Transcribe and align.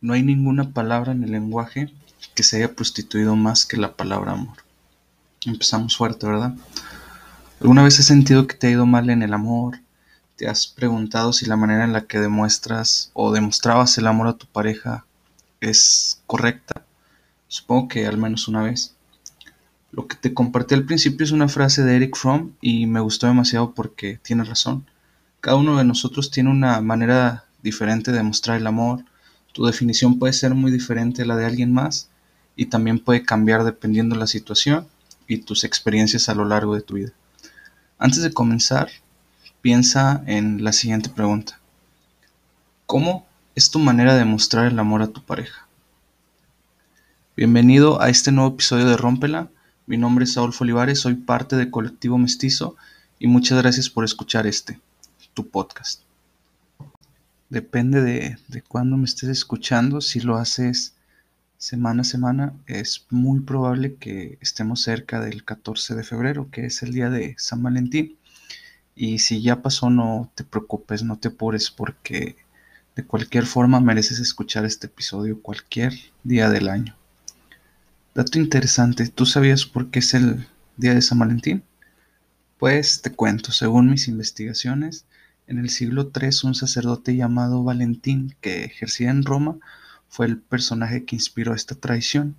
No 0.00 0.12
hay 0.12 0.22
ninguna 0.22 0.72
palabra 0.72 1.12
en 1.12 1.24
el 1.24 1.32
lenguaje 1.32 1.90
que 2.34 2.42
se 2.42 2.56
haya 2.56 2.74
prostituido 2.74 3.34
más 3.34 3.64
que 3.64 3.78
la 3.78 3.94
palabra 3.94 4.32
amor. 4.32 4.58
Empezamos 5.44 5.96
fuerte, 5.96 6.26
¿verdad? 6.26 6.54
¿Alguna 7.60 7.82
vez 7.82 7.98
has 7.98 8.06
sentido 8.06 8.46
que 8.46 8.54
te 8.54 8.66
ha 8.66 8.70
ido 8.70 8.84
mal 8.84 9.08
en 9.08 9.22
el 9.22 9.32
amor? 9.32 9.78
¿Te 10.36 10.48
has 10.48 10.66
preguntado 10.66 11.32
si 11.32 11.46
la 11.46 11.56
manera 11.56 11.84
en 11.84 11.94
la 11.94 12.02
que 12.02 12.20
demuestras 12.20 13.10
o 13.14 13.32
demostrabas 13.32 13.96
el 13.96 14.06
amor 14.06 14.28
a 14.28 14.34
tu 14.34 14.46
pareja 14.46 15.06
es 15.62 16.20
correcta? 16.26 16.84
Supongo 17.48 17.88
que 17.88 18.06
al 18.06 18.18
menos 18.18 18.48
una 18.48 18.62
vez. 18.62 18.94
Lo 19.92 20.06
que 20.06 20.16
te 20.16 20.34
compartí 20.34 20.74
al 20.74 20.84
principio 20.84 21.24
es 21.24 21.32
una 21.32 21.48
frase 21.48 21.82
de 21.82 21.96
Eric 21.96 22.16
Fromm 22.16 22.52
y 22.60 22.84
me 22.84 23.00
gustó 23.00 23.28
demasiado 23.28 23.72
porque 23.72 24.20
tiene 24.22 24.44
razón. 24.44 24.84
Cada 25.40 25.56
uno 25.56 25.78
de 25.78 25.84
nosotros 25.84 26.30
tiene 26.30 26.50
una 26.50 26.82
manera 26.82 27.44
diferente 27.62 28.10
de 28.10 28.18
demostrar 28.18 28.58
el 28.58 28.66
amor, 28.66 29.04
tu 29.56 29.64
definición 29.64 30.18
puede 30.18 30.34
ser 30.34 30.54
muy 30.54 30.70
diferente 30.70 31.22
a 31.22 31.24
la 31.24 31.34
de 31.34 31.46
alguien 31.46 31.72
más 31.72 32.10
y 32.56 32.66
también 32.66 32.98
puede 32.98 33.22
cambiar 33.22 33.64
dependiendo 33.64 34.14
de 34.14 34.20
la 34.20 34.26
situación 34.26 34.86
y 35.26 35.38
tus 35.38 35.64
experiencias 35.64 36.28
a 36.28 36.34
lo 36.34 36.44
largo 36.44 36.74
de 36.74 36.82
tu 36.82 36.96
vida. 36.96 37.12
Antes 37.98 38.22
de 38.22 38.34
comenzar, 38.34 38.90
piensa 39.62 40.22
en 40.26 40.62
la 40.62 40.74
siguiente 40.74 41.08
pregunta. 41.08 41.58
¿Cómo 42.84 43.26
es 43.54 43.70
tu 43.70 43.78
manera 43.78 44.14
de 44.14 44.26
mostrar 44.26 44.66
el 44.66 44.78
amor 44.78 45.00
a 45.00 45.08
tu 45.08 45.24
pareja? 45.24 45.66
Bienvenido 47.34 48.02
a 48.02 48.10
este 48.10 48.32
nuevo 48.32 48.52
episodio 48.52 48.84
de 48.84 48.98
Rómpela. 48.98 49.48
Mi 49.86 49.96
nombre 49.96 50.26
es 50.26 50.34
Saúl 50.34 50.54
Olivares, 50.60 51.00
soy 51.00 51.14
parte 51.14 51.56
de 51.56 51.70
Colectivo 51.70 52.18
Mestizo 52.18 52.76
y 53.18 53.26
muchas 53.26 53.56
gracias 53.62 53.88
por 53.88 54.04
escuchar 54.04 54.46
este, 54.46 54.78
tu 55.32 55.48
podcast 55.48 56.05
depende 57.50 58.00
de, 58.00 58.38
de 58.48 58.62
cuándo 58.62 58.96
me 58.96 59.04
estés 59.04 59.28
escuchando. 59.30 60.00
Si 60.00 60.20
lo 60.20 60.36
haces 60.36 60.94
semana 61.58 62.02
a 62.02 62.04
semana, 62.04 62.54
es 62.66 63.06
muy 63.10 63.40
probable 63.40 63.96
que 63.96 64.38
estemos 64.40 64.82
cerca 64.82 65.20
del 65.20 65.44
14 65.44 65.94
de 65.94 66.04
febrero, 66.04 66.50
que 66.50 66.66
es 66.66 66.82
el 66.82 66.92
día 66.92 67.10
de 67.10 67.34
San 67.38 67.62
Valentín. 67.62 68.16
Y 68.94 69.18
si 69.18 69.42
ya 69.42 69.62
pasó, 69.62 69.90
no 69.90 70.30
te 70.34 70.44
preocupes, 70.44 71.02
no 71.02 71.18
te 71.18 71.28
apures, 71.28 71.70
porque 71.70 72.36
de 72.96 73.04
cualquier 73.04 73.46
forma 73.46 73.78
mereces 73.80 74.18
escuchar 74.20 74.64
este 74.64 74.86
episodio 74.86 75.42
cualquier 75.42 75.92
día 76.24 76.48
del 76.48 76.68
año. 76.68 76.96
Dato 78.14 78.38
interesante, 78.38 79.08
¿tú 79.08 79.26
sabías 79.26 79.66
por 79.66 79.90
qué 79.90 79.98
es 79.98 80.14
el 80.14 80.46
día 80.78 80.94
de 80.94 81.02
San 81.02 81.18
Valentín? 81.18 81.62
Pues 82.58 83.02
te 83.02 83.12
cuento, 83.12 83.52
según 83.52 83.90
mis 83.90 84.08
investigaciones, 84.08 85.04
en 85.46 85.58
el 85.58 85.70
siglo 85.70 86.10
III, 86.14 86.30
un 86.44 86.54
sacerdote 86.54 87.16
llamado 87.16 87.62
Valentín, 87.62 88.36
que 88.40 88.64
ejercía 88.64 89.10
en 89.10 89.24
Roma, 89.24 89.58
fue 90.08 90.26
el 90.26 90.38
personaje 90.38 91.04
que 91.04 91.16
inspiró 91.16 91.54
esta 91.54 91.74
tradición. 91.74 92.36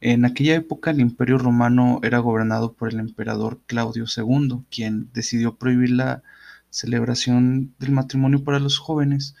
En 0.00 0.24
aquella 0.24 0.54
época 0.54 0.90
el 0.90 1.00
imperio 1.00 1.38
romano 1.38 2.00
era 2.02 2.18
gobernado 2.18 2.72
por 2.72 2.92
el 2.92 3.00
emperador 3.00 3.60
Claudio 3.66 4.04
II, 4.14 4.64
quien 4.70 5.10
decidió 5.12 5.56
prohibir 5.56 5.90
la 5.90 6.22
celebración 6.70 7.74
del 7.78 7.92
matrimonio 7.92 8.44
para 8.44 8.60
los 8.60 8.78
jóvenes, 8.78 9.34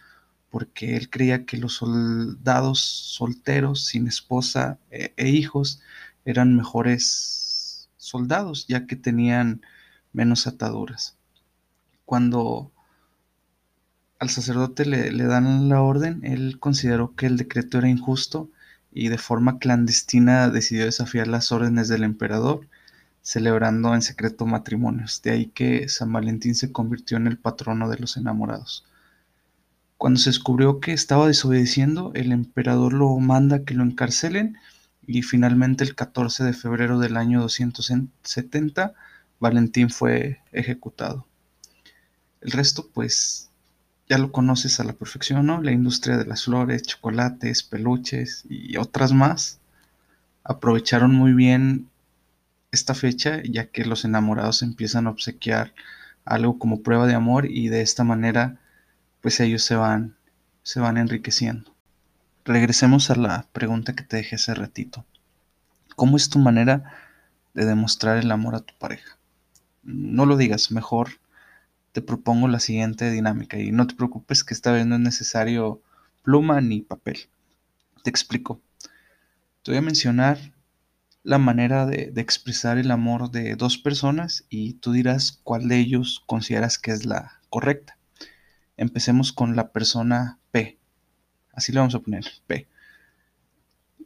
porque 0.50 0.96
él 0.96 1.10
creía 1.10 1.44
que 1.46 1.56
los 1.58 1.74
soldados 1.74 2.80
solteros, 2.80 3.86
sin 3.86 4.06
esposa 4.08 4.78
e, 4.90 5.14
e 5.16 5.28
hijos, 5.28 5.80
eran 6.24 6.56
mejores 6.56 7.88
soldados, 7.96 8.66
ya 8.68 8.86
que 8.86 8.96
tenían 8.96 9.62
menos 10.12 10.46
ataduras 10.46 11.19
cuando 12.10 12.72
al 14.18 14.30
sacerdote 14.30 14.84
le, 14.84 15.12
dan 15.12 15.68
la 15.68 15.80
orden, 15.80 16.24
él 16.24 16.58
consideró 16.58 17.14
que 17.14 17.26
el 17.26 17.36
decreto 17.36 17.78
era 17.78 17.88
injusto 17.88 18.50
y 18.90 19.10
de 19.10 19.16
forma 19.16 19.60
clandestina 19.60 20.50
decidió 20.50 20.86
desafiar 20.86 21.28
las 21.28 21.52
órdenes 21.52 21.86
del 21.86 22.02
emperador, 22.02 22.66
celebrando 23.22 23.94
en 23.94 24.02
secreto 24.02 24.44
matrimonios. 24.44 25.22
De 25.22 25.30
ahí 25.30 25.46
que 25.46 25.88
San 25.88 26.12
Valentín 26.12 26.56
se 26.56 26.72
convirtió 26.72 27.16
en 27.16 27.28
el 27.28 27.38
patrono 27.38 27.88
de 27.88 27.98
los 27.98 28.16
enamorados. 28.16 28.84
Cuando 29.96 30.18
se 30.18 30.30
descubrió 30.30 30.80
que 30.80 30.92
estaba 30.92 31.28
desobedeciendo, 31.28 32.10
el 32.16 32.32
emperador 32.32 32.92
lo 32.92 33.16
manda 33.20 33.62
que 33.62 33.74
lo 33.74 33.84
encarcelen 33.84 34.56
y 35.06 35.22
finalmente 35.22 35.84
el 35.84 35.94
14 35.94 36.42
de 36.42 36.54
febrero 36.54 36.98
del 36.98 37.16
año 37.16 37.40
270 37.40 38.94
Valentín 39.38 39.90
fue 39.90 40.40
ejecutado. 40.50 41.29
El 42.40 42.52
resto, 42.52 42.88
pues, 42.92 43.50
ya 44.08 44.18
lo 44.18 44.32
conoces 44.32 44.80
a 44.80 44.84
la 44.84 44.94
perfección, 44.94 45.46
¿no? 45.46 45.62
La 45.62 45.72
industria 45.72 46.16
de 46.16 46.26
las 46.26 46.44
flores, 46.44 46.82
chocolates, 46.82 47.62
peluches 47.62 48.44
y 48.48 48.76
otras 48.76 49.12
más 49.12 49.60
aprovecharon 50.42 51.14
muy 51.14 51.32
bien 51.32 51.88
esta 52.72 52.94
fecha, 52.94 53.42
ya 53.44 53.66
que 53.66 53.84
los 53.84 54.04
enamorados 54.04 54.62
empiezan 54.62 55.06
a 55.06 55.10
obsequiar 55.10 55.74
algo 56.24 56.58
como 56.58 56.82
prueba 56.82 57.06
de 57.06 57.14
amor 57.14 57.46
y 57.46 57.68
de 57.68 57.82
esta 57.82 58.04
manera, 58.04 58.58
pues 59.20 59.40
ellos 59.40 59.62
se 59.62 59.74
van, 59.74 60.16
se 60.62 60.80
van 60.80 60.96
enriqueciendo. 60.96 61.74
Regresemos 62.44 63.10
a 63.10 63.16
la 63.16 63.46
pregunta 63.52 63.94
que 63.94 64.04
te 64.04 64.16
dejé 64.16 64.36
hace 64.36 64.54
ratito. 64.54 65.04
¿Cómo 65.96 66.16
es 66.16 66.30
tu 66.30 66.38
manera 66.38 66.94
de 67.54 67.64
demostrar 67.64 68.16
el 68.16 68.30
amor 68.30 68.54
a 68.54 68.60
tu 68.60 68.74
pareja? 68.78 69.18
No 69.82 70.26
lo 70.26 70.36
digas, 70.36 70.70
mejor 70.70 71.10
te 71.92 72.02
propongo 72.02 72.48
la 72.48 72.60
siguiente 72.60 73.10
dinámica 73.10 73.58
y 73.58 73.72
no 73.72 73.86
te 73.86 73.94
preocupes 73.94 74.44
que 74.44 74.54
esta 74.54 74.72
vez 74.72 74.86
no 74.86 74.94
es 74.94 75.00
necesario 75.00 75.82
pluma 76.22 76.60
ni 76.60 76.82
papel. 76.82 77.28
Te 78.04 78.10
explico. 78.10 78.60
Te 79.62 79.72
voy 79.72 79.78
a 79.78 79.82
mencionar 79.82 80.38
la 81.22 81.38
manera 81.38 81.86
de, 81.86 82.12
expresar 82.16 82.78
el 82.78 82.90
amor 82.90 83.30
de 83.30 83.56
dos 83.56 83.76
personas 83.76 84.44
y 84.48 84.74
tú 84.74 84.92
dirás 84.92 85.40
cuál 85.42 85.68
de 85.68 85.78
ellos 85.78 86.22
consideras 86.26 86.78
que 86.78 86.92
es 86.92 87.04
la 87.04 87.40
correcta. 87.50 87.98
Empecemos 88.76 89.32
con 89.32 89.56
la 89.56 89.72
persona 89.72 90.38
P. 90.50 90.78
Así 91.52 91.72
le 91.72 91.80
vamos 91.80 91.94
a 91.94 92.00
poner 92.00 92.24
P. 92.46 92.68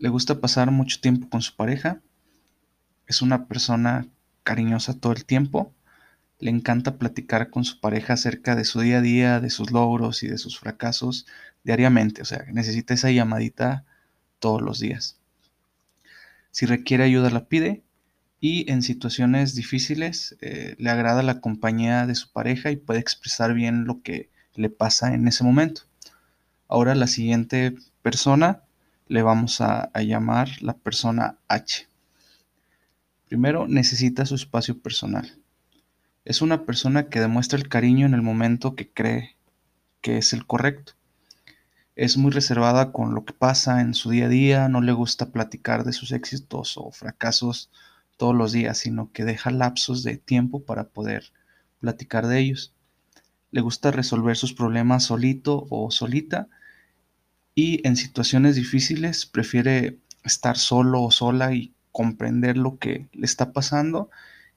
Le 0.00 0.08
gusta 0.08 0.40
pasar 0.40 0.70
mucho 0.70 1.00
tiempo 1.00 1.28
con 1.28 1.42
su 1.42 1.54
pareja. 1.54 2.00
Es 3.06 3.22
una 3.22 3.46
persona 3.46 4.08
cariñosa 4.42 4.98
todo 4.98 5.12
el 5.12 5.24
tiempo 5.24 5.72
le 6.38 6.50
encanta 6.50 6.98
platicar 6.98 7.50
con 7.50 7.64
su 7.64 7.80
pareja 7.80 8.14
acerca 8.14 8.56
de 8.56 8.64
su 8.64 8.80
día 8.80 8.98
a 8.98 9.00
día, 9.00 9.40
de 9.40 9.50
sus 9.50 9.70
logros 9.70 10.22
y 10.22 10.28
de 10.28 10.38
sus 10.38 10.58
fracasos 10.58 11.26
diariamente. 11.62 12.22
O 12.22 12.24
sea, 12.24 12.44
necesita 12.52 12.94
esa 12.94 13.10
llamadita 13.10 13.84
todos 14.38 14.60
los 14.60 14.78
días. 14.80 15.18
Si 16.50 16.66
requiere 16.66 17.04
ayuda, 17.04 17.30
la 17.30 17.46
pide. 17.46 17.82
Y 18.40 18.70
en 18.70 18.82
situaciones 18.82 19.54
difíciles 19.54 20.36
eh, 20.42 20.76
le 20.78 20.90
agrada 20.90 21.22
la 21.22 21.40
compañía 21.40 22.06
de 22.06 22.14
su 22.14 22.30
pareja 22.30 22.70
y 22.70 22.76
puede 22.76 23.00
expresar 23.00 23.54
bien 23.54 23.86
lo 23.86 24.02
que 24.02 24.28
le 24.54 24.68
pasa 24.68 25.14
en 25.14 25.26
ese 25.26 25.44
momento. 25.44 25.82
Ahora 26.68 26.94
la 26.94 27.06
siguiente 27.06 27.74
persona 28.02 28.62
le 29.08 29.22
vamos 29.22 29.62
a 29.62 29.90
llamar 30.02 30.50
la 30.60 30.74
persona 30.74 31.38
H. 31.48 31.88
Primero 33.28 33.66
necesita 33.66 34.26
su 34.26 34.34
espacio 34.34 34.78
personal. 34.78 35.43
Es 36.24 36.40
una 36.40 36.64
persona 36.64 37.10
que 37.10 37.20
demuestra 37.20 37.58
el 37.58 37.68
cariño 37.68 38.06
en 38.06 38.14
el 38.14 38.22
momento 38.22 38.74
que 38.74 38.88
cree 38.90 39.36
que 40.00 40.16
es 40.16 40.32
el 40.32 40.46
correcto. 40.46 40.94
Es 41.96 42.16
muy 42.16 42.30
reservada 42.30 42.92
con 42.92 43.14
lo 43.14 43.26
que 43.26 43.34
pasa 43.34 43.82
en 43.82 43.92
su 43.92 44.10
día 44.10 44.26
a 44.26 44.28
día, 44.28 44.68
no 44.68 44.80
le 44.80 44.92
gusta 44.92 45.30
platicar 45.30 45.84
de 45.84 45.92
sus 45.92 46.12
éxitos 46.12 46.78
o 46.78 46.90
fracasos 46.90 47.70
todos 48.16 48.34
los 48.34 48.52
días, 48.52 48.78
sino 48.78 49.12
que 49.12 49.24
deja 49.24 49.50
lapsos 49.50 50.02
de 50.02 50.16
tiempo 50.16 50.64
para 50.64 50.84
poder 50.84 51.30
platicar 51.80 52.26
de 52.26 52.38
ellos. 52.38 52.72
Le 53.50 53.60
gusta 53.60 53.90
resolver 53.90 54.36
sus 54.36 54.54
problemas 54.54 55.04
solito 55.04 55.66
o 55.68 55.90
solita 55.90 56.48
y 57.54 57.86
en 57.86 57.96
situaciones 57.96 58.56
difíciles 58.56 59.26
prefiere 59.26 59.98
estar 60.24 60.56
solo 60.56 61.02
o 61.02 61.10
sola 61.10 61.52
y 61.52 61.74
comprender 61.92 62.56
lo 62.56 62.78
que 62.78 63.08
le 63.12 63.26
está 63.26 63.52
pasando 63.52 64.10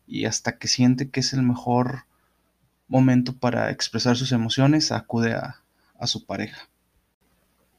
y 0.08 0.26
hasta 0.26 0.58
que 0.58 0.68
siente 0.68 1.10
que 1.10 1.20
es 1.20 1.34
el 1.34 1.44
mejor 1.44 2.06
momento 2.88 3.34
para 3.38 3.70
expresar 3.70 4.16
sus 4.16 4.32
emociones, 4.32 4.92
acude 4.92 5.34
a, 5.34 5.62
su 6.06 6.26
pareja. 6.26 6.70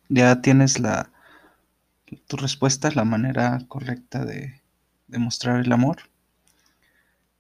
Ya 0.08 0.40
tienes 0.40 0.78
la 0.80 1.10
tu 2.26 2.36
respuesta, 2.36 2.90
la 2.90 3.04
manera 3.04 3.58
correcta 3.68 4.24
de 4.24 4.60
demostrar 5.06 5.60
el 5.60 5.72
amor. 5.72 5.98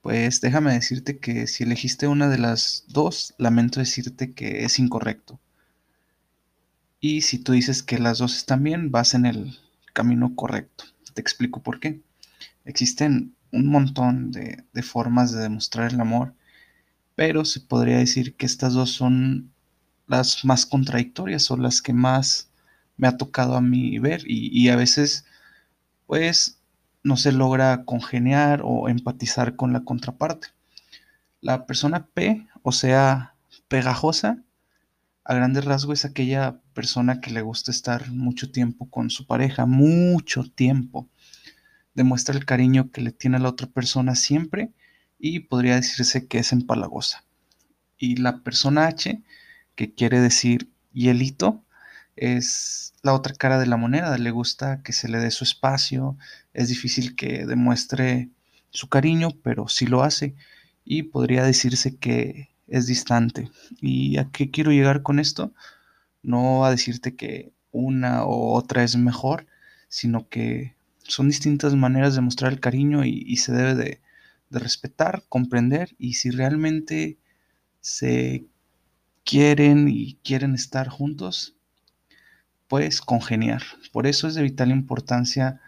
Pues 0.02 0.40
déjame 0.40 0.72
decirte 0.72 1.18
que 1.18 1.46
si 1.46 1.64
elegiste 1.64 2.06
una 2.06 2.28
de 2.28 2.38
las 2.38 2.84
dos, 2.88 3.34
lamento 3.38 3.80
decirte 3.80 4.32
que 4.32 4.64
es 4.64 4.78
incorrecto. 4.78 5.40
Y 7.00 7.22
si 7.22 7.38
tú 7.38 7.52
dices 7.52 7.82
que 7.82 7.98
las 7.98 8.18
dos 8.18 8.36
están 8.36 8.62
bien, 8.62 8.90
vas 8.90 9.14
en 9.14 9.26
el 9.26 9.58
camino 9.92 10.34
correcto. 10.34 10.84
Te 11.14 11.20
explico 11.20 11.62
por 11.62 11.80
qué. 11.80 12.00
Existen 12.64 13.34
un 13.52 13.66
montón 13.66 14.30
de, 14.30 14.64
formas 14.82 15.32
de 15.32 15.42
demostrar 15.42 15.92
el 15.92 16.00
amor, 16.00 16.34
pero 17.14 17.44
se 17.44 17.60
podría 17.60 17.98
decir 17.98 18.36
que 18.36 18.46
estas 18.46 18.74
dos 18.74 18.92
son 18.92 19.52
las 20.06 20.44
más 20.44 20.66
contradictorias 20.66 21.50
o 21.50 21.56
las 21.56 21.82
que 21.82 21.92
más 21.92 22.50
me 22.96 23.08
ha 23.08 23.16
tocado 23.16 23.56
a 23.56 23.60
mí 23.60 23.98
ver 23.98 24.22
y, 24.26 24.48
y 24.52 24.68
a 24.70 24.76
veces 24.76 25.24
pues 26.06 26.58
no 27.02 27.16
se 27.16 27.32
logra 27.32 27.84
congeniar 27.84 28.60
o 28.64 28.88
empatizar 28.88 29.56
con 29.56 29.72
la 29.72 29.84
contraparte. 29.84 30.48
La 31.40 31.66
persona 31.66 32.06
P, 32.06 32.46
o 32.62 32.72
sea, 32.72 33.34
pegajosa, 33.68 34.42
a 35.28 35.34
grandes 35.34 35.66
rasgos 35.66 36.00
es 36.00 36.04
aquella 36.06 36.60
persona 36.72 37.20
que 37.20 37.30
le 37.30 37.42
gusta 37.42 37.70
estar 37.70 38.10
mucho 38.10 38.50
tiempo 38.50 38.88
con 38.88 39.10
su 39.10 39.26
pareja, 39.26 39.66
mucho 39.66 40.44
tiempo. 40.44 41.08
Demuestra 41.98 42.36
el 42.36 42.44
cariño 42.44 42.92
que 42.92 43.00
le 43.00 43.10
tiene 43.10 43.38
a 43.38 43.40
la 43.40 43.48
otra 43.48 43.66
persona 43.66 44.14
siempre 44.14 44.70
y 45.18 45.40
podría 45.40 45.74
decirse 45.74 46.28
que 46.28 46.38
es 46.38 46.52
empalagosa. 46.52 47.24
Y 47.98 48.18
la 48.18 48.44
persona 48.44 48.86
H, 48.86 49.20
que 49.74 49.92
quiere 49.94 50.20
decir 50.20 50.70
hielito, 50.92 51.64
es 52.14 52.94
la 53.02 53.14
otra 53.14 53.34
cara 53.34 53.58
de 53.58 53.66
la 53.66 53.76
moneda. 53.76 54.16
Le 54.16 54.30
gusta 54.30 54.80
que 54.84 54.92
se 54.92 55.08
le 55.08 55.18
dé 55.18 55.32
su 55.32 55.42
espacio. 55.42 56.16
Es 56.54 56.68
difícil 56.68 57.16
que 57.16 57.46
demuestre 57.46 58.28
su 58.70 58.88
cariño, 58.88 59.30
pero 59.42 59.66
sí 59.66 59.84
lo 59.86 60.04
hace. 60.04 60.36
Y 60.84 61.02
podría 61.02 61.42
decirse 61.42 61.96
que 61.96 62.50
es 62.68 62.86
distante. 62.86 63.50
¿Y 63.80 64.18
a 64.18 64.30
qué 64.30 64.52
quiero 64.52 64.70
llegar 64.70 65.02
con 65.02 65.18
esto? 65.18 65.52
No 66.22 66.64
a 66.64 66.70
decirte 66.70 67.16
que 67.16 67.50
una 67.72 68.22
o 68.22 68.52
otra 68.52 68.84
es 68.84 68.94
mejor, 68.94 69.48
sino 69.88 70.28
que 70.28 70.77
son 71.08 71.28
distintas 71.28 71.74
maneras 71.74 72.14
de 72.14 72.20
mostrar 72.20 72.52
el 72.52 72.60
cariño 72.60 73.04
y, 73.04 73.36
se 73.36 73.52
debe 73.52 73.74
de, 73.74 74.00
de 74.50 74.58
respetar, 74.58 75.24
comprender 75.28 75.96
y 75.98 76.14
si 76.14 76.30
realmente 76.30 77.18
se 77.80 78.44
quieren 79.24 79.88
y 79.88 80.14
quieren 80.22 80.54
estar 80.54 80.88
juntos, 80.88 81.56
pues 82.68 83.00
congeniar. 83.00 83.62
Por 83.92 84.06
eso 84.06 84.28
es 84.28 84.34
de 84.34 84.42
vital 84.42 84.70
importancia 84.70 85.60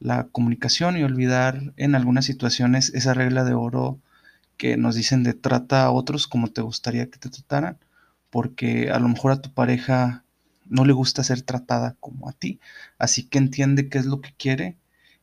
la 0.00 0.28
comunicación 0.28 0.96
y 0.96 1.04
olvidar 1.04 1.72
en 1.76 1.94
algunas 1.94 2.24
situaciones 2.24 2.92
esa 2.94 3.14
regla 3.14 3.44
de 3.44 3.54
oro 3.54 4.00
que 4.56 4.76
nos 4.76 4.94
dicen 4.94 5.22
de 5.22 5.34
trata 5.34 5.84
a 5.84 5.90
otros 5.90 6.26
como 6.26 6.48
te 6.48 6.62
gustaría 6.62 7.08
que 7.08 7.18
te 7.18 7.30
trataran, 7.30 7.78
porque 8.30 8.90
a 8.90 8.98
lo 8.98 9.08
mejor 9.08 9.32
a 9.32 9.40
tu 9.40 9.52
pareja 9.52 10.24
no 10.66 10.84
le 10.84 10.92
gusta 10.92 11.24
ser 11.24 11.42
tratada 11.42 11.96
como 12.00 12.28
a 12.28 12.32
ti, 12.32 12.60
así 12.98 13.24
que 13.24 13.38
entiende 13.38 13.88
qué 13.88 13.98
es 13.98 14.06
lo 14.06 14.20
que 14.20 14.34
quiere 14.36 14.76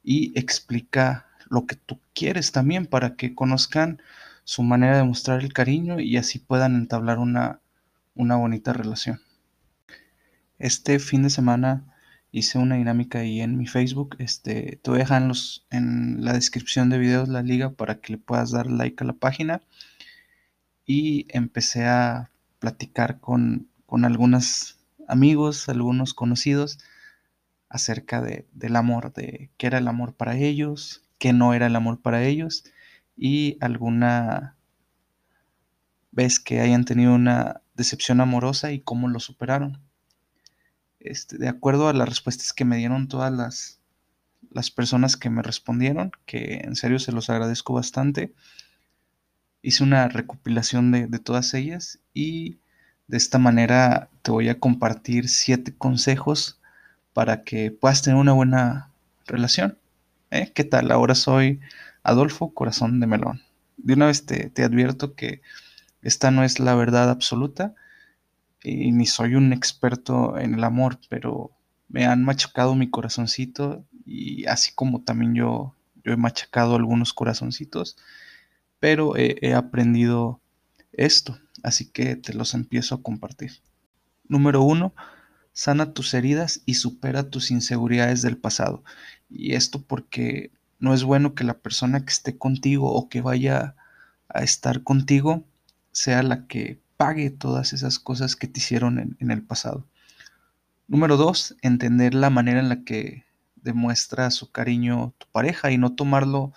y 0.10 0.32
explica 0.40 1.28
lo 1.50 1.66
que 1.66 1.76
tú 1.76 2.00
quieres 2.16 2.54
también 2.54 2.86
para 2.86 3.18
que 3.18 3.36
conozcan 3.36 4.02
su 4.46 4.64
manera 4.64 4.96
de 4.96 5.04
mostrar 5.04 5.42
el 5.42 5.52
cariño 5.52 6.00
y 6.00 6.16
así 6.16 6.40
puedan 6.40 6.78
entablar 6.78 7.20
una, 7.20 7.60
una 8.16 8.38
bonita 8.38 8.72
relación. 8.72 9.20
Este 10.60 11.00
fin 11.00 11.24
de 11.24 11.30
semana 11.30 11.94
hice 12.32 12.58
una 12.58 12.76
dinámica 12.76 13.20
ahí 13.20 13.42
en 13.42 13.58
mi 13.58 13.68
Facebook. 13.68 14.16
Este, 14.20 14.80
te 14.82 14.90
voy 14.90 15.00
a 15.00 15.04
dejar 15.04 15.24
en, 15.24 15.28
los, 15.28 15.66
en 15.72 16.24
la 16.24 16.32
descripción 16.32 16.90
de 16.90 17.00
videos 17.00 17.28
la 17.28 17.42
liga 17.42 17.72
para 17.72 18.00
que 18.00 18.14
le 18.14 18.18
puedas 18.18 18.52
dar 18.52 18.68
like 18.68 19.04
a 19.04 19.08
la 19.08 19.14
página. 19.14 19.62
Y 20.86 21.26
empecé 21.28 21.86
a 21.86 22.32
platicar 22.60 23.20
con, 23.20 23.68
con 23.86 24.06
algunos 24.06 24.78
amigos, 25.10 25.68
algunos 25.68 26.14
conocidos 26.14 26.80
acerca 27.70 28.22
de, 28.22 28.48
del 28.54 28.76
amor, 28.76 29.14
de 29.14 29.50
qué 29.58 29.68
era 29.68 29.78
el 29.78 29.88
amor 29.88 30.14
para 30.16 30.38
ellos, 30.38 31.04
qué 31.20 31.34
no 31.34 31.54
era 31.54 31.68
el 31.68 31.76
amor 31.76 32.02
para 32.02 32.24
ellos 32.24 32.64
y 33.16 33.58
alguna 33.62 34.56
vez 36.12 36.40
que 36.40 36.62
hayan 36.62 36.86
tenido 36.86 37.14
una 37.14 37.62
decepción 37.76 38.22
amorosa 38.22 38.72
y 38.72 38.80
cómo 38.80 39.08
lo 39.08 39.20
superaron. 39.20 39.82
Este, 41.00 41.38
de 41.38 41.48
acuerdo 41.48 41.90
a 41.90 41.94
las 41.94 42.10
respuestas 42.10 42.54
que 42.54 42.66
me 42.66 42.78
dieron 42.78 43.08
todas 43.08 43.32
las, 43.32 43.80
las 44.50 44.72
personas 44.72 45.18
que 45.18 45.30
me 45.30 45.42
respondieron, 45.42 46.12
que 46.26 46.62
en 46.64 46.76
serio 46.76 47.00
se 47.00 47.12
los 47.12 47.30
agradezco 47.30 47.74
bastante, 47.74 48.34
hice 49.62 49.84
una 49.84 50.08
recopilación 50.08 50.92
de, 50.92 51.20
todas 51.20 51.54
ellas 51.54 52.00
y 52.14 52.60
de 53.08 53.18
esta 53.18 53.38
manera 53.38 54.10
te 54.22 54.32
voy 54.32 54.50
a 54.50 54.60
compartir 54.60 55.30
siete 55.30 55.76
consejos 55.76 56.57
para 57.18 57.44
que 57.44 57.72
puedas 57.72 58.04
tener 58.04 58.20
una 58.20 58.34
buena 58.34 58.92
relación. 59.26 59.80
¿Eh? 60.30 60.52
¿Qué 60.54 60.64
tal? 60.64 60.92
Ahora 60.92 61.16
soy 61.16 61.60
Adolfo 62.04 62.54
Corazón 62.54 63.00
de 63.00 63.08
Melón. 63.08 63.42
De 63.78 63.96
una 63.96 64.06
vez 64.06 64.28
te, 64.28 64.64
advierto 64.64 65.16
que 65.16 65.42
esta 66.04 66.30
no 66.30 66.44
es 66.44 66.60
la 66.60 66.76
verdad 66.76 67.10
absoluta 67.10 67.74
y 68.62 68.92
ni 68.92 69.08
soy 69.08 69.34
un 69.34 69.52
experto 69.52 70.38
en 70.38 70.54
el 70.54 70.64
amor, 70.64 71.00
pero 71.10 71.50
me 71.90 72.06
han 72.06 72.24
machacado 72.24 72.76
mi 72.76 72.88
corazoncito 72.88 73.84
y 74.06 74.46
así 74.46 74.74
como 74.76 75.02
también 75.02 75.34
yo, 75.34 75.74
yo 76.04 76.14
he 76.14 76.18
machacado 76.18 76.76
algunos 76.76 77.16
corazoncitos, 77.16 77.98
pero 78.80 79.16
he, 79.16 79.56
aprendido 79.56 80.40
esto, 80.92 81.40
así 81.64 81.90
que 81.90 82.16
te 82.16 82.36
los 82.36 82.54
empiezo 82.54 82.94
a 82.94 83.02
compartir. 83.02 83.54
Número 84.28 84.62
uno, 84.62 84.94
sana 85.58 85.92
tus 85.92 86.14
heridas 86.14 86.62
y 86.68 86.76
supera 86.76 87.32
tus 87.32 87.50
inseguridades 87.50 88.22
del 88.22 88.38
pasado. 88.38 88.84
Y 89.28 89.56
esto 89.56 89.82
porque 89.82 90.52
no 90.78 90.94
es 90.94 91.04
bueno 91.04 91.34
que 91.34 91.44
la 91.44 91.58
persona 91.58 92.06
que 92.06 92.12
esté 92.12 92.38
contigo 92.38 92.94
o 92.94 93.10
que 93.10 93.22
vaya 93.22 93.76
a 94.30 94.44
estar 94.44 94.84
contigo 94.84 95.46
sea 95.92 96.22
la 96.22 96.46
que 96.46 96.80
pague 96.96 97.32
todas 97.32 97.74
esas 97.74 97.98
cosas 97.98 98.36
que 98.36 98.48
te 98.48 98.60
hicieron 98.60 99.18
en, 99.18 99.32
el 99.32 99.42
pasado. 99.42 99.88
Número 100.88 101.18
dos, 101.18 101.56
entender 101.64 102.14
la 102.14 102.30
manera 102.30 102.60
en 102.60 102.70
la 102.70 102.84
que 102.84 103.26
demuestra 103.56 104.30
su 104.30 104.52
cariño 104.52 105.16
tu 105.18 105.26
pareja 105.32 105.72
y 105.72 105.80
no 105.80 105.96
tomarlo 105.96 106.54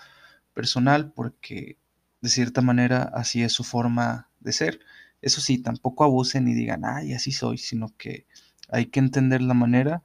personal 0.53 1.11
porque 1.11 1.79
de 2.21 2.29
cierta 2.29 2.61
manera 2.61 3.11
así 3.15 3.41
es 3.41 3.51
su 3.51 3.63
forma 3.63 4.29
de 4.41 4.53
ser. 4.53 4.79
Eso 5.23 5.41
sí, 5.41 5.57
tampoco 5.57 6.03
abusen 6.03 6.47
y 6.47 6.53
digan, 6.53 6.85
ay, 6.85 7.13
así 7.13 7.31
soy, 7.31 7.57
sino 7.57 7.95
que 7.97 8.27
hay 8.71 8.87
que 8.87 8.99
entender 8.99 9.41
la 9.41 9.53
manera 9.53 10.01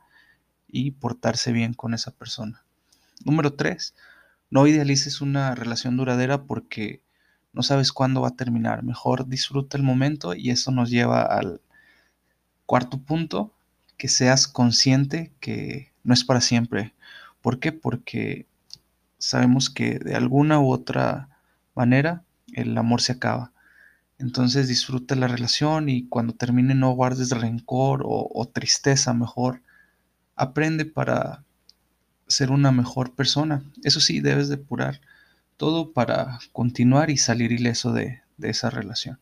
y 0.68 0.90
portarse 0.92 1.52
bien 1.52 1.74
con 1.74 1.94
esa 1.94 2.10
persona. 2.10 2.64
Número 3.24 3.54
tres, 3.54 3.94
no 4.50 4.66
idealices 4.66 5.20
una 5.20 5.54
relación 5.54 5.96
duradera 5.96 6.44
porque 6.44 7.00
no 7.52 7.62
sabes 7.62 7.92
cuándo 7.92 8.20
va 8.20 8.28
a 8.28 8.36
terminar. 8.36 8.82
Mejor 8.82 9.26
disfruta 9.28 9.76
el 9.76 9.82
momento 9.82 10.34
y 10.34 10.50
eso 10.50 10.70
nos 10.70 10.90
lleva 10.90 11.22
al 11.22 11.60
cuarto 12.66 12.98
punto, 12.98 13.52
que 13.96 14.08
seas 14.08 14.46
consciente 14.46 15.32
que 15.40 15.92
no 16.04 16.12
es 16.12 16.24
para 16.24 16.40
siempre. 16.40 16.94
¿Por 17.40 17.58
qué? 17.58 17.72
Porque 17.72 18.46
sabemos 19.18 19.70
que 19.70 19.98
de 19.98 20.14
alguna 20.14 20.60
u 20.60 20.70
otra 20.70 21.30
manera 21.74 22.24
el 22.52 22.76
amor 22.76 23.00
se 23.00 23.12
acaba. 23.12 23.52
Entonces 24.18 24.68
disfruta 24.68 25.14
la 25.14 25.28
relación 25.28 25.88
y 25.88 26.08
cuando 26.08 26.32
termine 26.32 26.74
no 26.74 26.92
guardes 26.92 27.30
rencor 27.30 28.02
o, 28.04 28.48
tristeza, 28.52 29.12
mejor 29.12 29.62
aprende 30.34 30.86
para 30.86 31.44
ser 32.26 32.50
una 32.50 32.72
mejor 32.72 33.14
persona. 33.14 33.62
Eso 33.82 34.00
sí, 34.00 34.20
debes 34.20 34.48
depurar 34.48 35.00
todo 35.58 35.92
para 35.92 36.38
continuar 36.52 37.10
y 37.10 37.18
salir 37.18 37.52
ileso 37.52 37.92
de, 37.92 38.22
esa 38.40 38.70
relación. 38.70 39.18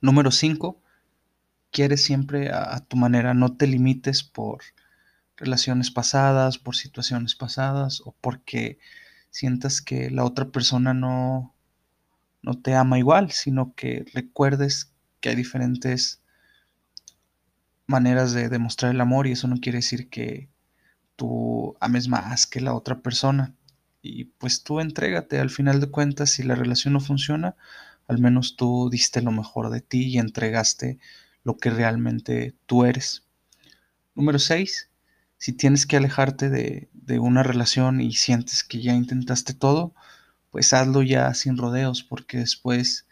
Número 0.00 0.30
5. 0.30 0.80
Quieres 1.70 2.04
siempre 2.04 2.50
a, 2.50 2.80
tu 2.80 2.96
manera, 2.96 3.34
no 3.34 3.56
te 3.56 3.66
limites 3.66 4.22
por 4.22 4.62
relaciones 5.36 5.90
pasadas, 5.90 6.58
por 6.58 6.76
situaciones 6.76 7.34
pasadas 7.34 8.00
o 8.04 8.14
porque 8.20 8.78
sientas 9.30 9.80
que 9.82 10.10
la 10.10 10.24
otra 10.24 10.50
persona 10.50 10.94
no, 10.94 11.53
no 12.44 12.60
te 12.60 12.74
ama 12.74 12.98
igual, 12.98 13.30
sino 13.30 13.74
que 13.74 14.04
recuerdes 14.12 14.92
que 15.20 15.30
hay 15.30 15.36
diferentes 15.36 16.20
maneras 17.86 18.32
de 18.32 18.48
demostrar 18.48 18.94
el 18.94 19.00
amor 19.00 19.26
y 19.26 19.32
eso 19.32 19.48
no 19.48 19.56
quiere 19.56 19.78
decir 19.78 20.08
que 20.08 20.48
tú 21.16 21.76
ames 21.80 22.08
más 22.08 22.46
que 22.46 22.60
la 22.60 22.74
otra 22.74 23.00
persona 23.00 23.54
y 24.02 24.24
pues 24.24 24.62
tú 24.62 24.80
entrégate, 24.80 25.38
al 25.40 25.48
final 25.48 25.80
de 25.80 25.90
cuentas, 25.90 26.30
si 26.30 26.42
la 26.42 26.54
relación 26.54 26.92
no 26.92 27.00
funciona, 27.00 27.56
al 28.06 28.18
menos 28.18 28.54
tú 28.56 28.90
diste 28.90 29.22
lo 29.22 29.32
mejor 29.32 29.70
de 29.70 29.80
ti 29.80 30.04
y 30.04 30.18
entregaste 30.18 30.98
lo 31.42 31.56
que 31.56 31.70
realmente 31.70 32.54
tú 32.66 32.84
eres. 32.84 33.24
Número 34.14 34.38
6. 34.38 34.90
Si 35.38 35.54
tienes 35.54 35.86
que 35.86 35.96
alejarte 35.96 36.50
de, 36.50 36.90
de, 36.92 37.18
una 37.18 37.42
relación 37.42 38.02
y 38.02 38.12
sientes 38.12 38.62
que 38.62 38.82
ya 38.82 38.92
intentaste 38.94 39.54
todo, 39.54 39.94
pues 40.54 40.72
hazlo 40.72 41.02
ya 41.02 41.34
sin 41.34 41.56
rodeos, 41.56 42.04
porque 42.04 42.38
después 42.38 43.08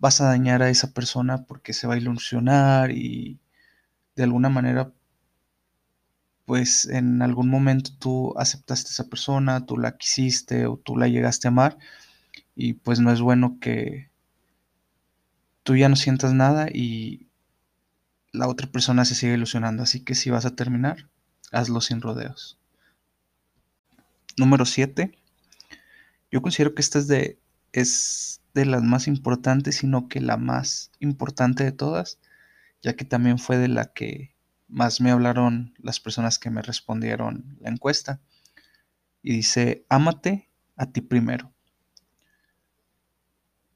vas 0.00 0.20
a 0.20 0.24
dañar 0.24 0.62
a 0.62 0.68
esa 0.68 0.92
persona 0.92 1.44
porque 1.44 1.72
se 1.72 1.86
va 1.86 1.94
a 1.94 1.96
ilusionar 1.96 2.90
y 2.90 3.38
de 4.16 4.24
alguna 4.24 4.48
manera 4.48 4.92
pues 6.44 6.86
en 6.86 7.22
algún 7.22 7.50
momento 7.50 7.92
tú 8.00 8.34
aceptaste 8.36 8.88
a 8.88 8.90
esa 8.94 9.08
persona, 9.08 9.64
tú 9.64 9.78
la 9.78 9.96
quisiste 9.96 10.66
o 10.66 10.76
tú 10.76 10.96
la 10.96 11.06
llegaste 11.06 11.46
a 11.46 11.52
amar 11.52 11.78
y 12.56 12.72
pues 12.72 12.98
no 12.98 13.12
es 13.12 13.20
bueno 13.20 13.58
que 13.60 14.10
tú 15.62 15.76
ya 15.76 15.88
no 15.88 15.94
sientas 15.94 16.32
nada 16.34 16.66
y 16.68 17.28
la 18.32 18.48
otra 18.48 18.66
persona 18.66 19.04
se 19.04 19.14
sigue 19.14 19.34
ilusionando. 19.34 19.84
Así 19.84 20.00
que 20.00 20.16
si 20.16 20.30
vas 20.30 20.46
a 20.46 20.56
terminar, 20.56 21.08
hazlo 21.52 21.80
sin 21.80 22.00
rodeos. 22.00 22.58
Número 24.36 24.64
7. 24.64 25.16
Yo 26.30 26.42
considero 26.42 26.74
que 26.74 26.82
esta 26.82 26.98
es 26.98 27.08
de, 27.08 27.38
es 27.72 28.40
de 28.54 28.64
las 28.66 28.82
más 28.82 29.06
importantes, 29.06 29.76
sino 29.76 30.08
que 30.08 30.20
la 30.20 30.36
más 30.36 30.90
importante 30.98 31.64
de 31.64 31.72
todas, 31.72 32.18
ya 32.82 32.96
que 32.96 33.04
también 33.04 33.38
fue 33.38 33.58
de 33.58 33.68
la 33.68 33.92
que 33.92 34.34
más 34.68 35.00
me 35.00 35.10
hablaron 35.10 35.74
las 35.78 36.00
personas 36.00 36.38
que 36.38 36.50
me 36.50 36.62
respondieron 36.62 37.56
la 37.60 37.70
encuesta. 37.70 38.20
Y 39.22 39.34
dice, 39.34 39.84
ámate 39.88 40.48
a 40.76 40.86
ti 40.86 41.00
primero. 41.00 41.52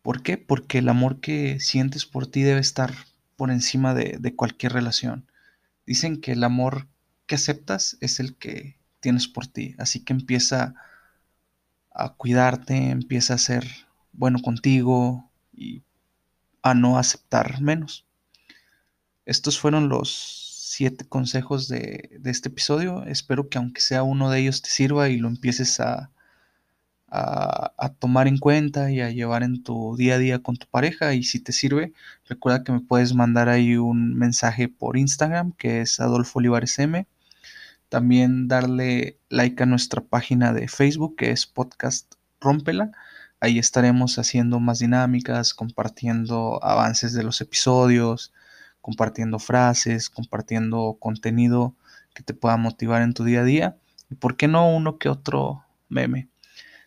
¿Por 0.02 0.23
qué? 0.23 0.38
Porque 0.38 0.78
el 0.78 0.88
amor 0.88 1.21
que 1.21 1.61
sientes 1.61 2.07
por 2.07 2.26
ti 2.26 2.42
debe 2.42 2.61
estar 2.61 2.92
por 3.37 3.50
encima 3.50 3.95
de, 3.95 4.16
de 4.19 4.35
cualquier 4.35 4.73
relación. 4.73 5.30
Dicen 5.87 6.21
que 6.21 6.33
el 6.33 6.45
amor 6.45 6.88
que 7.26 7.35
aceptas 7.35 7.97
es 8.00 8.19
el 8.19 8.37
que 8.37 8.78
tienes 9.00 9.28
por 9.28 9.47
ti. 9.47 9.75
Así 9.78 10.04
que 10.04 10.12
empieza 10.12 10.75
a 11.92 12.14
cuidarte, 12.14 12.90
empieza 12.90 13.35
a 13.35 13.38
ser 13.38 13.66
bueno 14.12 14.40
contigo 14.42 15.30
y 15.52 15.82
a 16.62 16.75
no 16.75 16.99
aceptar 16.99 17.61
menos. 17.61 18.06
Estos 19.25 19.59
fueron 19.59 19.88
los 19.88 20.40
siete 20.70 21.04
consejos 21.04 21.68
de, 21.68 22.11
de, 22.20 22.30
este 22.30 22.49
episodio. 22.49 23.04
Espero 23.04 23.49
que 23.49 23.59
aunque 23.59 23.80
sea 23.80 24.02
uno 24.02 24.30
de 24.30 24.40
ellos 24.40 24.62
te 24.62 24.70
sirva 24.70 25.09
y 25.09 25.18
lo 25.18 25.28
empieces 25.28 25.80
a, 25.80 26.11
a, 27.09 27.73
a, 27.76 27.88
tomar 27.94 28.28
en 28.28 28.38
cuenta 28.38 28.90
y 28.90 29.00
a 29.00 29.11
llevar 29.11 29.42
en 29.42 29.62
tu 29.62 29.97
día 29.97 30.14
a 30.14 30.18
día 30.18 30.38
con 30.40 30.56
tu 30.56 30.66
pareja. 30.68 31.14
Y 31.14 31.25
si 31.25 31.40
te 31.40 31.52
sirve, 31.52 31.92
recuerda 32.28 32.64
que 32.64 32.73
me 32.73 32.80
puedes 32.80 33.14
mandar 33.14 33.49
ahí 33.49 33.76
un 33.76 34.14
mensaje 34.14 34.68
por 34.68 34.97
Instagram 34.97 35.52
que 35.52 35.80
es 35.82 36.00
Adolfo 36.00 36.38
Olivares 36.38 36.78
M. 36.78 37.06
También 37.90 38.47
darle 38.47 39.18
like 39.30 39.64
a 39.64 39.66
nuestra 39.66 40.00
página 40.00 40.52
de 40.52 40.68
Facebook 40.68 41.16
que 41.16 41.32
es 41.32 41.44
Podcast 41.44 42.14
Rómpela. 42.40 42.92
Ahí 43.40 43.59
estaremos 43.59 44.16
haciendo 44.16 44.61
más 44.61 44.78
dinámicas, 44.78 45.54
compartiendo 45.54 46.62
avances 46.62 47.14
de 47.14 47.25
los 47.25 47.40
episodios, 47.40 48.32
compartiendo 48.80 49.40
frases, 49.40 50.09
compartiendo 50.09 50.99
contenido 51.00 51.75
que 52.14 52.23
te 52.23 52.32
pueda 52.32 52.56
motivar 52.56 53.02
en 53.02 53.12
tu 53.12 53.25
día 53.25 53.40
a 53.40 53.44
día. 53.44 53.76
Y 54.09 54.14
por 54.14 54.37
qué 54.37 54.47
no 54.47 54.73
uno 54.73 54.97
que 54.99 55.09
otro 55.09 55.64
meme. 55.88 56.28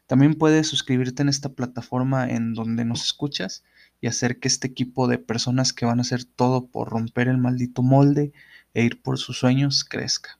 También 0.08 0.36
puedes 0.36 0.68
suscribirte 0.68 1.22
en 1.22 1.28
esta 1.28 1.50
plataforma 1.50 2.30
en 2.30 2.54
donde 2.54 2.86
nos 2.86 3.04
escuchas 3.04 3.66
y 4.00 4.08
hacer 4.08 4.40
que 4.40 4.48
este 4.48 4.68
equipo 4.68 5.10
de 5.10 5.18
personas 5.18 5.74
que 5.74 5.86
van 5.86 6.00
a 6.00 6.04
hacer 6.04 6.24
todo 6.24 6.68
por 6.68 6.90
romper 6.90 7.28
el 7.28 7.40
maldito 7.40 7.82
molde 7.82 8.32
e 8.74 8.86
ir 8.86 9.02
por 9.02 9.18
sus 9.18 9.38
sueños 9.40 9.84
crezca. 9.84 10.40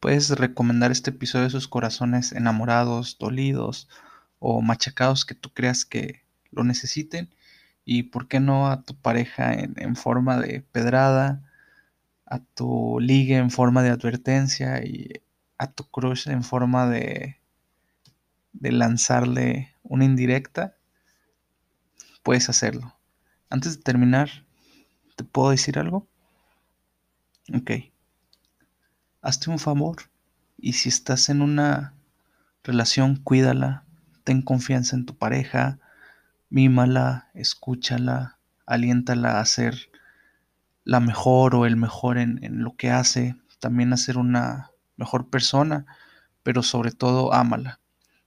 Puedes 0.00 0.30
recomendar 0.30 0.92
este 0.92 1.10
episodio 1.10 1.44
a 1.44 1.48
esos 1.48 1.68
corazones 1.68 2.32
enamorados, 2.32 3.18
dolidos 3.18 3.88
o 4.38 4.62
machacados 4.62 5.24
que 5.24 5.34
tú 5.34 5.50
creas 5.52 5.84
que 5.84 6.22
lo 6.50 6.64
necesiten 6.64 7.34
y 7.84 8.04
por 8.04 8.28
qué 8.28 8.40
no 8.40 8.68
a 8.68 8.82
tu 8.82 8.94
pareja 8.94 9.54
en, 9.54 9.96
forma 9.96 10.38
de 10.38 10.60
pedrada, 10.72 11.42
a 12.26 12.40
tu 12.40 12.98
liga 13.00 13.38
en 13.38 13.50
forma 13.50 13.82
de 13.82 13.90
advertencia 13.90 14.84
y 14.84 15.22
a 15.58 15.70
tu 15.72 15.84
crush 15.84 16.28
en 16.28 16.42
forma 16.42 16.88
de 16.88 17.36
de 18.60 18.72
lanzarle 18.72 19.74
una 19.82 20.04
indirecta, 20.04 20.76
puedes 22.22 22.48
hacerlo. 22.48 22.96
Antes 23.50 23.76
de 23.76 23.82
terminar, 23.82 24.30
¿te 25.14 25.24
puedo 25.24 25.50
decir 25.50 25.78
algo? 25.78 26.06
Ok. 27.54 27.70
Hazte 29.26 29.50
un 29.50 29.58
favor 29.58 29.96
y 30.56 30.74
si 30.74 30.88
estás 30.88 31.30
en 31.30 31.42
una 31.42 31.94
relación, 32.62 33.16
cuídala, 33.16 33.82
ten 34.22 34.40
confianza 34.40 34.94
en 34.94 35.04
tu 35.04 35.16
pareja, 35.18 35.80
mímala, 36.48 37.28
escúchala, 37.34 38.38
aliéntala 38.66 39.40
a 39.40 39.44
ser 39.44 39.90
la 40.84 41.00
mejor 41.00 41.56
o 41.56 41.66
el 41.66 41.74
mejor 41.74 42.18
en, 42.18 42.38
en 42.44 42.62
lo 42.62 42.76
que 42.76 42.92
hace, 42.92 43.34
también 43.58 43.92
a 43.92 43.96
ser 43.96 44.16
una 44.16 44.70
mejor 44.96 45.28
persona, 45.28 45.86
pero 46.44 46.62
sobre 46.62 46.92
todo 46.92 47.34
ámala. 47.34 47.80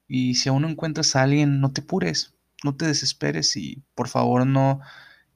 Y 0.05 0.35
si 0.35 0.49
aún 0.49 0.63
no 0.63 0.67
encuentras 0.67 1.15
a 1.15 1.21
alguien, 1.23 1.61
no 1.61 1.71
te 1.71 1.81
pures, 1.81 2.33
no 2.61 2.75
te 2.75 2.85
desesperes 2.85 3.55
y 3.55 3.81
por 3.95 4.09
favor 4.09 4.45
no 4.45 4.81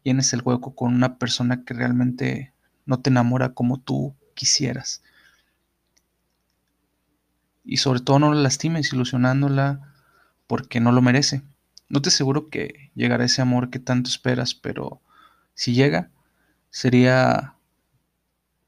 llenes 0.03 0.34
el 0.34 0.41
hueco 0.43 0.75
con 0.75 0.93
una 0.93 1.17
persona 1.17 1.63
que 1.63 1.74
realmente 1.74 2.51
no 2.86 3.00
te 3.00 3.12
enamora 3.12 3.53
como 3.53 3.79
tú 3.79 4.13
quisieras. 4.36 5.01
Y 7.74 7.77
sobre 7.77 8.01
todo 8.01 8.20
no 8.20 8.32
la 8.32 8.39
lastimes 8.39 8.94
ilusionándola 8.94 9.96
porque 10.46 10.80
no 10.80 10.92
lo 10.92 11.01
merece. 11.01 11.42
No 11.89 12.03
te 12.03 12.10
aseguro 12.10 12.50
que 12.50 12.92
llegará 12.94 13.25
ese 13.25 13.42
amor 13.42 13.72
que 13.72 13.80
tanto 13.80 14.12
esperas, 14.12 14.53
pero 14.53 15.01
si 15.56 15.74
llega, 15.74 16.12
sería 16.70 17.56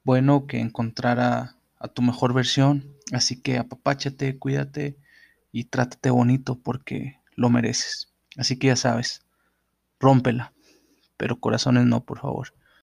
bueno 0.02 0.48
que 0.48 0.58
encontrara 0.58 1.54
a 1.78 1.86
tu 1.86 2.02
mejor 2.02 2.34
versión. 2.34 2.96
Así 3.12 3.40
que 3.40 3.58
apapáchate, 3.58 4.40
cuídate 4.40 4.96
y 5.52 5.66
trátate 5.66 6.10
bonito 6.10 6.58
porque 6.58 7.20
lo 7.36 7.48
mereces. 7.48 8.12
Así 8.36 8.58
que 8.58 8.66
ya 8.66 8.76
sabes, 8.76 9.22
rómpela, 10.00 10.52
pero 11.16 11.38
corazones 11.38 11.86
no, 11.86 12.02
por 12.04 12.18
favor. 12.18 12.54